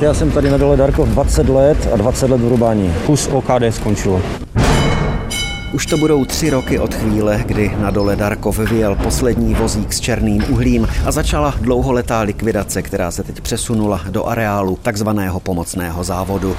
[0.00, 2.94] Já jsem tady na dole Darkov 20 let a 20 let v Rubání.
[3.06, 4.22] Kus OKD skončilo.
[5.72, 10.00] Už to budou tři roky od chvíle, kdy na dole Darkov vyjel poslední vozík s
[10.00, 16.56] černým uhlím a začala dlouholetá likvidace, která se teď přesunula do areálu takzvaného pomocného závodu.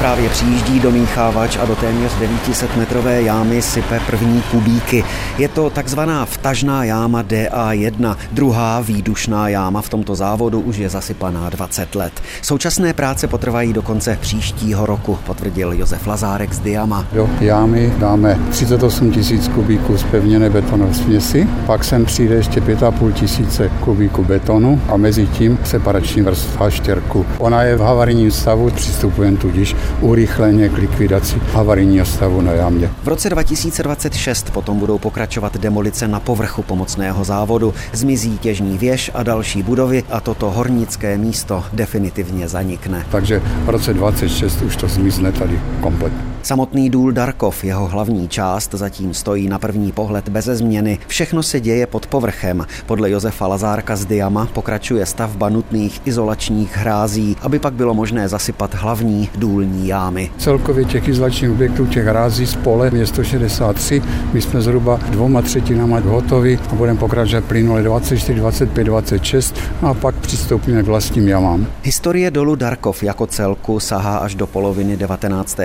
[0.00, 5.04] Právě přijíždí domíchávač a do téměř 900 metrové jámy sype první kubíky.
[5.38, 8.16] Je to takzvaná vtažná jáma DA1.
[8.32, 12.12] Druhá výdušná jáma v tomto závodu už je zasypaná 20 let.
[12.42, 17.06] Současné práce potrvají do konce příštího roku, potvrdil Josef Lazárek z Diama.
[17.12, 23.70] Do jámy dáme 38 tisíc kubíků zpevněné betonové směsi, pak sem přijde ještě 5,5 tisíce
[23.80, 27.26] kubíků betonu a mezi tím separační vrstva štěrku.
[27.38, 32.90] Ona je v havarijním stavu, přistupujeme tudíž urychleně k likvidaci havarijního stavu na jámě.
[33.02, 39.22] V roce 2026 potom budou pokračovat demolice na povrchu pomocného závodu, zmizí těžní věž a
[39.22, 43.06] další budovy a toto hornické místo definitivně zanikne.
[43.10, 46.29] Takže v roce 2026 už to zmizne tady kompletně.
[46.42, 50.98] Samotný důl Darkov, jeho hlavní část, zatím stojí na první pohled bez změny.
[51.06, 52.66] Všechno se děje pod povrchem.
[52.86, 58.74] Podle Josefa Lazárka z Diama pokračuje stavba nutných izolačních hrází, aby pak bylo možné zasypat
[58.74, 60.30] hlavní důlní jámy.
[60.38, 64.02] Celkově těch izolačních objektů, těch hrází z pole je 163.
[64.32, 70.14] My jsme zhruba dvoma třetinama hotovi a budeme pokračovat plynule 24, 25, 26 a pak
[70.14, 71.66] přistoupíme k vlastním jamám.
[71.82, 75.58] Historie dolu Darkov jako celku sahá až do poloviny 19.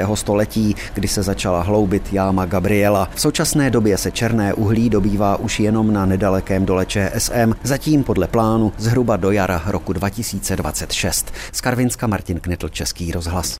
[0.93, 3.09] kdy se začala hloubit jáma Gabriela.
[3.15, 8.27] V současné době se černé uhlí dobývá už jenom na nedalekém dole ČSM, zatím podle
[8.27, 11.31] plánu zhruba do jara roku 2026.
[11.51, 13.53] Z Karvinska Martin Knitl, Český rozhlas.